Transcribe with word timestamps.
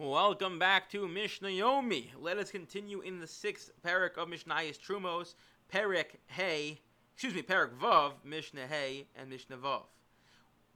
Welcome 0.00 0.60
back 0.60 0.88
to 0.90 1.08
Mishnah 1.08 1.48
Yomi. 1.48 2.10
Let 2.16 2.38
us 2.38 2.52
continue 2.52 3.00
in 3.00 3.18
the 3.18 3.26
sixth 3.26 3.72
perek 3.84 4.16
of 4.16 4.28
Mishnayis 4.28 4.78
Trumos, 4.78 5.34
Perek 5.74 6.18
Hey, 6.28 6.78
excuse 7.12 7.34
me, 7.34 7.42
Perek 7.42 7.76
Vav, 7.76 8.12
Mishnah 8.22 8.68
Hey, 8.68 9.08
and 9.16 9.28
Mishnah 9.28 9.56
Vav. 9.56 9.82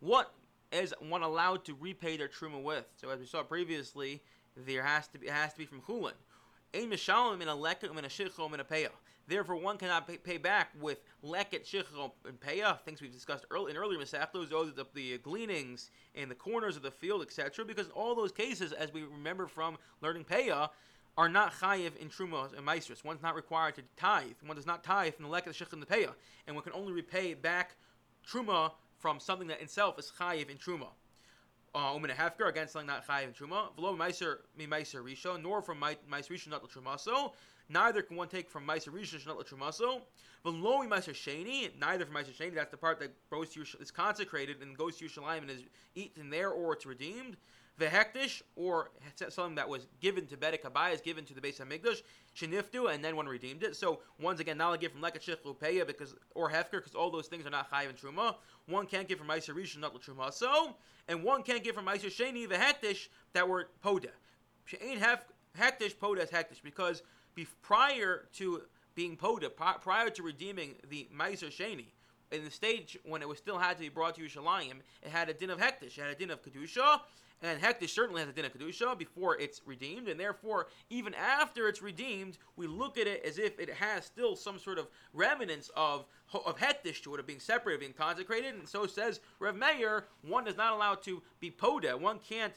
What 0.00 0.32
is 0.72 0.94
one 1.00 1.22
allowed 1.22 1.66
to 1.66 1.76
repay 1.78 2.16
their 2.16 2.28
truma 2.28 2.62
with? 2.62 2.86
So 2.96 3.10
as 3.10 3.20
we 3.20 3.26
saw 3.26 3.42
previously, 3.42 4.22
there 4.56 4.82
has 4.82 5.06
to 5.08 5.18
be 5.18 5.26
it 5.26 5.34
has 5.34 5.52
to 5.52 5.58
be 5.58 5.66
from 5.66 5.82
chulin. 5.82 6.14
Ein 6.74 6.90
mishalim 6.90 7.42
in 7.42 7.48
a 7.48 7.54
leket 7.54 7.90
in 7.90 8.02
a 8.02 8.08
shichom 8.08 8.54
in 8.54 8.60
a 8.60 8.64
payah. 8.64 8.88
Therefore, 9.30 9.54
one 9.54 9.78
cannot 9.78 10.08
pay, 10.08 10.16
pay 10.16 10.38
back 10.38 10.72
with 10.80 10.98
leket 11.24 11.64
shichom 11.64 12.10
and 12.26 12.40
payah. 12.40 12.80
Things 12.80 13.00
we've 13.00 13.12
discussed 13.12 13.44
early, 13.52 13.70
in 13.70 13.76
earlier 13.76 13.96
masechtos, 13.96 14.50
those 14.50 14.74
the, 14.74 14.84
the 14.92 15.18
gleanings 15.18 15.92
in 16.16 16.28
the 16.28 16.34
corners 16.34 16.76
of 16.76 16.82
the 16.82 16.90
field, 16.90 17.22
etc. 17.22 17.64
Because 17.64 17.88
all 17.90 18.16
those 18.16 18.32
cases, 18.32 18.72
as 18.72 18.92
we 18.92 19.04
remember 19.04 19.46
from 19.46 19.78
learning 20.02 20.24
payah, 20.24 20.70
are 21.16 21.28
not 21.28 21.52
chayiv 21.52 21.96
in 21.98 22.08
truma 22.08 22.52
and 22.56 22.66
maestros. 22.66 23.04
One's 23.04 23.22
not 23.22 23.36
required 23.36 23.76
to 23.76 23.82
tithe. 23.96 24.32
One 24.44 24.56
does 24.56 24.66
not 24.66 24.82
tithe 24.82 25.14
from 25.14 25.26
the 25.26 25.30
leket 25.30 25.50
shich 25.50 25.72
and 25.72 25.80
the 25.80 25.86
payah, 25.86 26.14
and 26.48 26.56
one 26.56 26.64
can 26.64 26.72
only 26.72 26.92
repay 26.92 27.34
back 27.34 27.76
truma 28.28 28.72
from 28.98 29.20
something 29.20 29.46
that 29.46 29.62
itself 29.62 29.96
is 30.00 30.10
chayiv 30.18 30.50
in 30.50 30.56
truma 30.56 30.88
Uh, 31.72 31.94
umin 31.94 32.10
hefker 32.10 32.48
again 32.48 32.66
something 32.66 32.88
not 32.88 33.06
chayiv 33.06 33.28
in 33.28 33.32
truma. 33.32 33.68
V'lo 33.78 33.96
meiser 33.96 34.38
meiser 34.58 35.02
risha, 35.04 35.40
nor 35.40 35.62
from 35.62 35.78
meiser 35.78 36.30
risha 36.30 36.48
not 36.48 36.64
l'trumaso. 36.64 37.32
Neither 37.68 38.02
can 38.02 38.16
one 38.16 38.26
take 38.26 38.50
from 38.50 38.66
meiser 38.66 38.88
risha 38.88 39.24
not 39.24 39.38
l'trumaso. 39.38 40.00
V'lo 40.44 40.88
meiser 40.88 41.14
sheni, 41.14 41.70
neither 41.78 42.04
from 42.04 42.16
meiser 42.16 42.34
sheni. 42.34 42.54
That's 42.54 42.72
the 42.72 42.76
part 42.76 42.98
that 42.98 43.12
goes 43.30 43.50
to 43.50 43.62
is 43.62 43.92
consecrated 43.92 44.62
and 44.62 44.76
goes 44.76 44.96
to 44.96 45.04
Yerushalayim 45.04 45.42
and 45.42 45.50
is 45.50 45.62
eaten 45.94 46.28
there 46.28 46.50
or 46.50 46.72
it's 46.72 46.86
redeemed 46.86 47.36
the 47.80 47.86
hektish, 47.86 48.42
or 48.54 48.90
something 49.30 49.56
that 49.56 49.68
was 49.68 49.88
given 50.00 50.26
to 50.26 50.36
Bedek 50.36 50.92
is 50.92 51.00
given 51.00 51.24
to 51.24 51.34
the 51.34 51.40
base 51.40 51.58
of 51.60 51.68
Migdash, 51.68 52.02
Shenifdu, 52.36 52.94
and 52.94 53.02
then 53.02 53.16
one 53.16 53.26
redeemed 53.26 53.62
it. 53.62 53.74
So 53.74 54.00
once 54.20 54.38
again, 54.38 54.58
not 54.58 54.74
a 54.74 54.78
gift 54.78 54.94
from 54.94 55.02
Leket 55.02 55.22
Shich 55.22 55.86
because 55.86 56.14
or 56.34 56.50
Hefker, 56.50 56.72
because 56.72 56.94
all 56.94 57.10
those 57.10 57.26
things 57.26 57.46
are 57.46 57.50
not 57.50 57.70
Chayiv 57.70 57.88
and 57.88 57.98
Truma. 57.98 58.36
One 58.66 58.86
can't 58.86 59.08
give 59.08 59.18
from 59.18 59.28
Meiser 59.28 59.54
Rishon, 59.54 59.78
not 59.78 60.00
Truma. 60.00 60.32
So, 60.32 60.76
and 61.08 61.24
one 61.24 61.42
can't 61.42 61.64
give 61.64 61.74
from 61.74 61.86
Meiser 61.86 62.10
Sheni, 62.10 62.48
the 62.48 62.56
hektish, 62.56 63.08
that 63.32 63.48
were 63.48 63.68
Poda. 63.84 64.10
She 64.66 64.76
ain't 64.76 65.00
Hef, 65.00 65.24
Hektish, 65.58 65.96
Poda 65.96 66.22
is 66.22 66.30
Hektish, 66.30 66.62
because 66.62 67.02
prior 67.62 68.28
to 68.34 68.62
being 68.94 69.16
Poda, 69.16 69.50
prior 69.80 70.10
to 70.10 70.22
redeeming 70.22 70.74
the 70.90 71.08
Meiser 71.16 71.50
Sheni, 71.50 71.86
in 72.32 72.44
the 72.44 72.50
stage 72.50 72.98
when 73.04 73.22
it 73.22 73.28
was 73.28 73.38
still 73.38 73.58
had 73.58 73.74
to 73.74 73.80
be 73.80 73.88
brought 73.88 74.14
to 74.16 74.22
Yerushalayim, 74.22 74.80
it 75.02 75.10
had 75.10 75.28
a 75.28 75.34
din 75.34 75.50
of 75.50 75.58
hektish, 75.58 75.98
it 75.98 76.02
had 76.02 76.10
a 76.10 76.14
din 76.14 76.30
of 76.30 76.42
kedusha, 76.42 77.00
and 77.42 77.60
Hektish 77.60 77.90
certainly 77.90 78.20
has 78.20 78.28
a 78.28 78.32
din 78.32 78.44
of 78.44 78.52
Kedusha 78.52 78.98
before 78.98 79.38
it's 79.38 79.62
redeemed, 79.64 80.08
and 80.08 80.20
therefore, 80.20 80.68
even 80.90 81.14
after 81.14 81.68
it's 81.68 81.80
redeemed, 81.80 82.36
we 82.56 82.66
look 82.66 82.98
at 82.98 83.06
it 83.06 83.24
as 83.24 83.38
if 83.38 83.58
it 83.58 83.70
has 83.70 84.04
still 84.04 84.36
some 84.36 84.58
sort 84.58 84.78
of 84.78 84.88
remnants 85.14 85.70
of, 85.74 86.04
of 86.34 86.58
Hektish 86.58 87.02
to 87.02 87.14
it, 87.14 87.20
of 87.20 87.26
being 87.26 87.40
separated, 87.40 87.80
being 87.80 87.92
consecrated, 87.94 88.54
and 88.54 88.68
so 88.68 88.86
says 88.86 89.20
Rev. 89.38 89.56
Meir, 89.56 90.04
one 90.22 90.46
is 90.46 90.56
not 90.56 90.74
allowed 90.74 91.02
to 91.04 91.22
be 91.40 91.50
Poda, 91.50 91.98
one 91.98 92.18
can't 92.18 92.54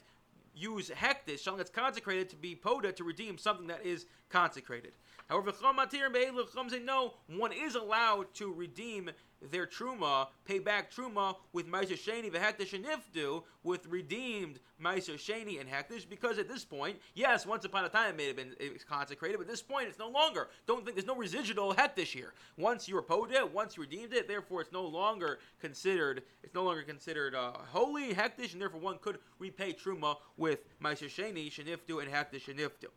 use 0.54 0.90
Hektish, 0.90 1.40
something 1.40 1.58
that's 1.58 1.70
consecrated, 1.70 2.28
to 2.30 2.36
be 2.36 2.54
Poda, 2.54 2.94
to 2.94 3.04
redeem 3.04 3.38
something 3.38 3.66
that 3.68 3.84
is 3.84 4.04
consecrated. 4.34 4.90
However, 5.28 5.52
Chum 5.52 6.68
say 6.68 6.80
no, 6.80 7.14
one 7.28 7.52
is 7.52 7.76
allowed 7.76 8.34
to 8.34 8.52
redeem 8.52 9.10
their 9.50 9.66
truma, 9.66 10.26
pay 10.44 10.58
back 10.58 10.92
truma 10.92 11.36
with 11.52 11.68
Meiser 11.68 11.96
Sheni 11.96 12.32
v'Hektish 12.32 12.72
and 12.72 12.84
Nifdu 12.84 13.44
with 13.62 13.86
redeemed 13.86 14.58
Meiser 14.82 15.14
Sheni 15.14 15.60
and 15.60 15.70
Hektish 15.70 16.08
because 16.08 16.38
at 16.38 16.48
this 16.48 16.64
point, 16.64 16.96
yes, 17.14 17.46
once 17.46 17.64
upon 17.64 17.84
a 17.84 17.88
time 17.88 18.10
it 18.10 18.16
may 18.16 18.26
have 18.26 18.36
been 18.36 18.54
consecrated, 18.88 19.36
but 19.36 19.44
at 19.44 19.50
this 19.50 19.62
point 19.62 19.86
it's 19.86 19.98
no 20.00 20.08
longer. 20.08 20.48
Don't 20.66 20.84
think 20.84 20.96
there's 20.96 21.06
no 21.06 21.16
residual 21.16 21.72
Hektish 21.72 22.12
here. 22.12 22.32
Once 22.58 22.88
you 22.88 23.00
repoed 23.00 23.30
it, 23.30 23.52
once 23.52 23.76
you 23.76 23.82
redeemed 23.82 24.14
it, 24.14 24.26
therefore 24.26 24.62
it's 24.62 24.72
no 24.72 24.84
longer 24.84 25.38
considered. 25.60 26.22
It's 26.42 26.54
no 26.54 26.64
longer 26.64 26.82
considered 26.82 27.36
uh, 27.36 27.52
holy 27.70 28.14
Hektish, 28.14 28.52
and 28.52 28.60
therefore 28.60 28.80
one 28.80 28.98
could 28.98 29.18
repay 29.38 29.74
truma 29.74 30.16
with 30.36 30.60
Meiser 30.82 31.08
Sheni, 31.08 31.52
Shenifdu, 31.52 32.02
and 32.02 32.10
Hektish 32.10 32.48
and 32.48 32.58
Nifdu. 32.58 32.88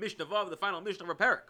Mishnah 0.00 0.26
Vav, 0.26 0.50
the 0.50 0.56
final 0.56 0.80
Mishnah 0.80 1.08
of 1.08 1.18
Perek. 1.18 1.42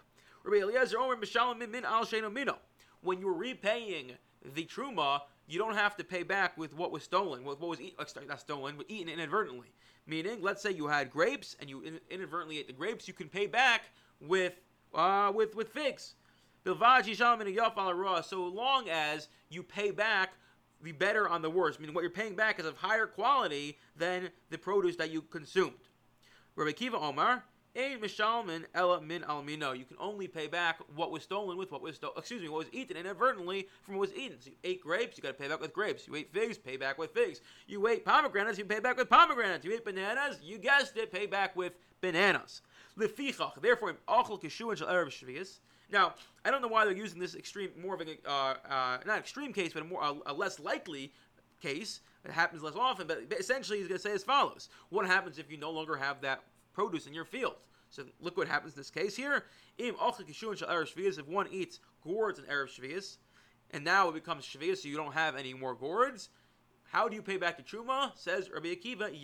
Rabbi 0.42 0.62
Eliezer 0.62 0.98
Omer 0.98 1.16
Mishalim 1.16 1.70
Min 1.70 1.84
Al 1.84 2.06
Mino 2.30 2.58
when 3.02 3.20
you're 3.20 3.32
repaying 3.32 4.12
the 4.54 4.64
truma, 4.64 5.20
you 5.46 5.58
don't 5.58 5.74
have 5.74 5.96
to 5.96 6.04
pay 6.04 6.22
back 6.22 6.56
with 6.56 6.74
what 6.74 6.92
was 6.92 7.02
stolen, 7.02 7.44
with 7.44 7.60
what 7.60 7.70
was 7.70 7.80
eat, 7.80 7.96
not 7.98 8.40
stolen, 8.40 8.76
but 8.76 8.86
eaten 8.88 9.08
inadvertently. 9.08 9.72
Meaning, 10.06 10.38
let's 10.40 10.62
say 10.62 10.70
you 10.70 10.86
had 10.86 11.10
grapes 11.10 11.56
and 11.60 11.68
you 11.68 12.00
inadvertently 12.10 12.58
ate 12.58 12.66
the 12.66 12.72
grapes, 12.72 13.08
you 13.08 13.14
can 13.14 13.28
pay 13.28 13.46
back 13.46 13.90
with 14.20 14.60
uh, 14.94 15.32
with 15.34 15.54
with 15.54 15.68
figs. 15.68 16.14
So 16.64 16.74
long 16.74 17.02
as 18.88 19.28
you 19.48 19.62
pay 19.62 19.90
back 19.90 20.30
the 20.82 20.92
better 20.92 21.28
on 21.28 21.42
the 21.42 21.50
worse, 21.50 21.78
meaning 21.78 21.94
what 21.94 22.02
you're 22.02 22.10
paying 22.10 22.34
back 22.34 22.58
is 22.58 22.66
of 22.66 22.76
higher 22.76 23.06
quality 23.06 23.78
than 23.96 24.30
the 24.50 24.58
produce 24.58 24.96
that 24.96 25.10
you 25.10 25.22
consumed. 25.22 25.72
Rabbi 26.56 26.72
Kiva 26.72 26.98
Omar, 26.98 27.44
Ein 27.76 28.00
mishalmin 28.00 28.64
ella 28.74 29.00
min 29.00 29.22
almino. 29.22 29.78
You 29.78 29.84
can 29.84 29.96
only 30.00 30.26
pay 30.26 30.48
back 30.48 30.80
what 30.96 31.12
was 31.12 31.22
stolen 31.22 31.56
with 31.56 31.70
what 31.70 31.80
was 31.80 31.96
sto- 31.96 32.12
excuse 32.16 32.42
me, 32.42 32.48
what 32.48 32.58
was 32.58 32.68
eaten 32.72 32.96
inadvertently 32.96 33.68
from 33.82 33.94
what 33.94 34.08
was 34.08 34.14
eaten. 34.14 34.40
So 34.40 34.50
you 34.50 34.56
ate 34.64 34.82
grapes, 34.82 35.16
you 35.16 35.22
got 35.22 35.28
to 35.28 35.34
pay 35.34 35.46
back 35.46 35.60
with 35.60 35.72
grapes. 35.72 36.08
You 36.08 36.16
ate 36.16 36.32
figs, 36.32 36.58
pay 36.58 36.76
back 36.76 36.98
with 36.98 37.12
figs. 37.12 37.40
You 37.68 37.86
ate 37.86 38.04
pomegranates, 38.04 38.58
you 38.58 38.64
pay 38.64 38.80
back 38.80 38.96
with 38.96 39.08
pomegranates. 39.08 39.64
You 39.64 39.72
ate 39.72 39.84
bananas, 39.84 40.38
you 40.42 40.58
guessed 40.58 40.96
it, 40.96 41.12
pay 41.12 41.26
back 41.26 41.54
with 41.54 41.74
bananas. 42.00 42.62
Lefichach. 42.98 43.60
Therefore, 43.60 43.94
achol 44.08 44.42
kishuan 44.42 44.76
shel. 44.76 45.44
Now, 45.92 46.14
I 46.44 46.50
don't 46.50 46.62
know 46.62 46.68
why 46.68 46.84
they're 46.84 46.96
using 46.96 47.20
this 47.20 47.36
extreme, 47.36 47.70
more 47.80 47.94
of 47.94 48.00
a 48.00 48.16
uh, 48.28 48.54
uh, 48.68 48.98
not 49.06 49.18
extreme 49.18 49.52
case, 49.52 49.72
but 49.72 49.82
a 49.82 49.86
more 49.86 50.02
a, 50.02 50.14
a 50.26 50.32
less 50.32 50.58
likely 50.58 51.12
case. 51.60 52.00
It 52.24 52.32
happens 52.32 52.62
less 52.62 52.74
often, 52.74 53.06
but 53.06 53.32
essentially 53.38 53.78
he's 53.78 53.88
going 53.88 53.98
to 53.98 54.02
say 54.02 54.12
as 54.12 54.24
follows: 54.24 54.68
What 54.90 55.06
happens 55.06 55.38
if 55.38 55.50
you 55.50 55.56
no 55.56 55.70
longer 55.70 55.96
have 55.96 56.20
that 56.20 56.42
produce 56.72 57.06
in 57.06 57.14
your 57.14 57.24
field. 57.24 57.54
So 57.90 58.04
look 58.20 58.36
what 58.36 58.48
happens 58.48 58.74
in 58.74 58.80
this 58.80 58.90
case 58.90 59.16
here. 59.16 59.44
If 59.78 59.96
one 61.26 61.48
eats 61.50 61.80
gourds 62.02 62.38
in 62.38 62.44
Erev 62.44 62.68
Shvias, 62.68 63.16
and 63.72 63.84
now 63.84 64.08
it 64.08 64.14
becomes 64.14 64.44
Shvias, 64.44 64.78
so 64.78 64.88
you 64.88 64.96
don't 64.96 65.12
have 65.12 65.36
any 65.36 65.54
more 65.54 65.74
gourds, 65.74 66.28
how 66.84 67.08
do 67.08 67.16
you 67.16 67.22
pay 67.22 67.36
back 67.36 67.56
the 67.56 67.62
Truma? 67.62 68.16
Says 68.16 68.50
Rabbi 68.50 68.74
Akiva, 68.74 69.12
You 69.12 69.22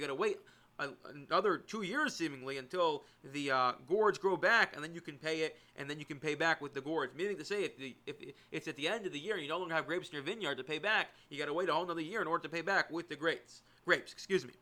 gotta 0.00 0.14
wait 0.14 0.38
another 0.78 1.58
two 1.58 1.82
years 1.82 2.14
seemingly 2.14 2.58
until 2.58 3.04
the 3.32 3.50
uh, 3.50 3.72
gourds 3.86 4.18
grow 4.18 4.36
back, 4.36 4.74
and 4.74 4.82
then 4.82 4.94
you 4.94 5.00
can 5.00 5.16
pay 5.16 5.40
it, 5.40 5.56
and 5.76 5.88
then 5.88 5.98
you 5.98 6.04
can 6.04 6.18
pay 6.18 6.34
back 6.34 6.60
with 6.60 6.74
the 6.74 6.80
gourds. 6.80 7.14
Meaning 7.14 7.36
to 7.38 7.44
say, 7.44 7.64
if, 7.64 7.76
the, 7.76 7.96
if 8.06 8.16
it's 8.50 8.68
at 8.68 8.76
the 8.76 8.88
end 8.88 9.06
of 9.06 9.12
the 9.12 9.18
year 9.18 9.34
and 9.34 9.42
you 9.42 9.48
no 9.48 9.58
longer 9.58 9.74
have 9.74 9.86
grapes 9.86 10.08
in 10.08 10.14
your 10.14 10.22
vineyard 10.22 10.56
to 10.56 10.64
pay 10.64 10.78
back, 10.78 11.08
you 11.28 11.38
got 11.38 11.46
to 11.46 11.54
wait 11.54 11.68
a 11.68 11.72
whole 11.72 11.84
another 11.84 12.00
year 12.00 12.20
in 12.20 12.26
order 12.26 12.42
to 12.42 12.48
pay 12.48 12.62
back 12.62 12.90
with 12.90 13.08
the 13.08 13.16
grapes. 13.16 13.62
Grapes, 13.84 14.12
excuse 14.12 14.46
me. 14.46 14.52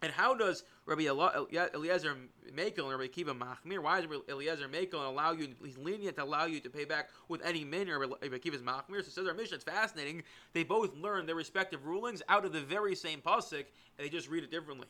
And 0.00 0.12
how 0.12 0.34
does 0.34 0.62
Rabbi 0.86 1.02
Eliezer 1.02 2.16
Mekel 2.54 2.84
and 2.84 2.90
Rabbi 2.90 3.08
Kiva 3.08 3.34
Machmir? 3.34 3.80
Why 3.80 4.00
does 4.00 4.08
Eliezer 4.28 4.68
Mekel 4.68 5.06
allow 5.06 5.32
you? 5.32 5.54
He's 5.64 5.76
lenient 5.76 6.16
to 6.16 6.22
allow 6.22 6.44
you 6.44 6.60
to 6.60 6.70
pay 6.70 6.84
back 6.84 7.10
with 7.28 7.44
any 7.44 7.64
min 7.64 7.88
or 7.88 7.98
Rabbi 7.98 8.38
Kiva's 8.38 8.62
Machmir. 8.62 9.04
So 9.04 9.10
says 9.10 9.26
our 9.26 9.34
Mishnah. 9.34 9.56
It's 9.56 9.64
fascinating. 9.64 10.22
They 10.52 10.62
both 10.62 10.94
learn 10.94 11.26
their 11.26 11.34
respective 11.34 11.84
rulings 11.84 12.22
out 12.28 12.44
of 12.44 12.52
the 12.52 12.60
very 12.60 12.94
same 12.94 13.20
pasuk, 13.20 13.64
and 13.64 13.66
they 13.98 14.08
just 14.08 14.28
read 14.28 14.44
it 14.44 14.52
differently. 14.52 14.86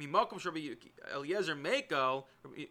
Mimakom 0.00 0.42
Rabbi 0.42 0.74
Eliezer 1.14 1.56
Mekel, 1.56 2.24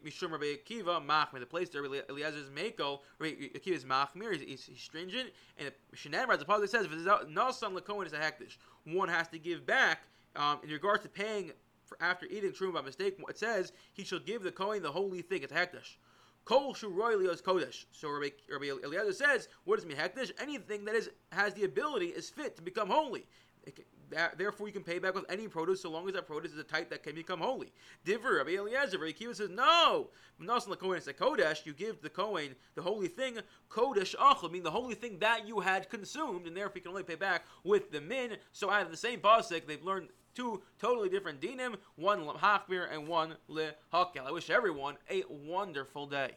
Mishum 0.04 0.32
Rabbi 0.32 0.56
Akiva 0.56 1.06
Machmir. 1.06 1.40
The 1.40 1.46
place 1.46 1.70
there 1.70 1.84
Eliezer's 1.84 2.50
Mekel, 2.50 3.02
Rabbi 3.20 3.50
Akiva's 3.56 3.86
Machmir. 3.86 4.40
He's, 4.42 4.66
he's 4.66 4.82
stringent, 4.82 5.30
and 5.60 5.72
Shenan 5.96 6.40
the 6.40 6.46
pasuk 6.46 6.70
says, 6.70 6.86
"If 6.86 7.30
no 7.30 7.52
son 7.52 7.76
lakohen 7.76 8.08
is 8.08 8.14
a 8.14 8.18
hektish, 8.18 8.58
one 8.86 9.10
has 9.10 9.28
to 9.28 9.38
give 9.38 9.66
back." 9.66 10.00
Um, 10.36 10.60
in 10.64 10.70
regards 10.70 11.02
to 11.02 11.10
paying 11.10 11.52
after 12.00 12.26
eating 12.28 12.52
truma 12.52 12.76
by 12.76 12.82
mistake, 12.82 13.18
it 13.28 13.38
says 13.38 13.72
he 13.94 14.04
shall 14.04 14.20
give 14.20 14.44
the 14.44 14.52
kohen 14.52 14.82
the 14.82 14.92
holy 14.92 15.22
thing. 15.22 15.44
It's 15.44 15.54
hekdesh. 15.54 15.98
Kol 16.46 16.74
shuroilios 16.74 17.42
kodesh. 17.42 17.86
So 17.92 18.10
Rabbi, 18.10 18.30
Rabbi 18.50 18.68
Eliezer 18.84 19.14
says, 19.14 19.50
what 19.66 19.76
does 19.76 19.86
it 19.86 19.88
mean 19.90 19.98
hekdesh? 19.98 20.32
Anything 20.40 20.86
that 20.86 20.96
is 20.96 21.10
has 21.32 21.54
the 21.54 21.66
ability 21.66 22.08
is 22.08 22.30
fit 22.30 22.56
to 22.56 22.62
become 22.62 22.90
holy. 22.90 23.26
Can, 23.66 23.86
that, 24.10 24.38
therefore, 24.38 24.68
you 24.68 24.74
can 24.74 24.84
pay 24.84 25.00
back 25.00 25.16
with 25.16 25.26
any 25.30 25.48
produce 25.48 25.82
so 25.82 25.92
long 25.92 26.08
as 26.08 26.14
that 26.14 26.28
produce 26.28 26.54
is 26.54 26.60
a 26.60 26.64
type 26.64 26.90
that 26.90 27.04
can 27.04 27.16
become 27.16 27.40
holy. 27.40 27.74
Divrei, 28.06 28.38
Rabbi 28.38 28.52
Eliezer, 28.52 28.98
Rabbi 28.98 29.34
says, 29.34 29.50
no. 29.50 30.08
Nasan 30.42 30.70
the 30.70 30.76
Kohen 30.76 31.02
said, 31.02 31.18
Kodesh, 31.18 31.66
you 31.66 31.74
give 31.74 32.02
the 32.02 32.10
Kohen 32.10 32.56
the 32.76 32.82
holy 32.82 33.08
thing, 33.08 33.40
Kodesh 33.70 34.16
Achel, 34.16 34.52
mean 34.52 34.64
the 34.64 34.72
holy 34.72 34.96
thing 34.96 35.20
that 35.20 35.48
you 35.48 35.60
had 35.60 35.90
consumed, 35.90 36.48
and 36.48 36.56
therefore 36.56 36.78
you 36.78 36.82
can 36.82 36.92
only 36.92 37.04
pay 37.04 37.16
back 37.16 37.44
with 37.64 37.92
the 37.92 38.00
min. 38.00 38.38
So 38.54 38.70
out 38.70 38.84
of 38.84 38.92
the 38.92 38.98
same 38.98 39.20
pasuk, 39.20 39.68
they've 39.68 39.84
learned 39.84 40.10
two 40.36 40.62
totally 40.80 41.10
different 41.10 41.42
dinim, 41.42 41.76
one 41.96 42.24
lehachmir 42.24 42.88
and 42.92 43.08
one 43.08 43.36
lehakel. 43.50 44.26
I 44.26 44.32
wish 44.32 44.50
everyone 44.50 44.96
a 45.10 45.24
wonderful 45.30 46.06
day. 46.06 46.32